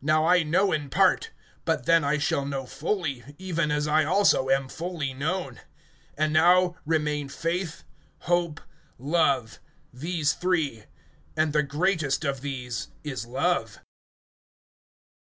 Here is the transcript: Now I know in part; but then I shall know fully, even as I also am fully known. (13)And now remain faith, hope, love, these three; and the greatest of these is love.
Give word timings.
Now 0.00 0.24
I 0.24 0.44
know 0.44 0.72
in 0.72 0.88
part; 0.88 1.30
but 1.66 1.84
then 1.84 2.02
I 2.02 2.16
shall 2.16 2.46
know 2.46 2.64
fully, 2.64 3.22
even 3.36 3.70
as 3.70 3.86
I 3.86 4.02
also 4.02 4.48
am 4.48 4.66
fully 4.66 5.12
known. 5.12 5.60
(13)And 6.16 6.30
now 6.32 6.76
remain 6.86 7.28
faith, 7.28 7.84
hope, 8.20 8.62
love, 8.98 9.60
these 9.92 10.32
three; 10.32 10.84
and 11.36 11.52
the 11.52 11.62
greatest 11.62 12.24
of 12.24 12.40
these 12.40 12.88
is 13.04 13.26
love. 13.26 13.80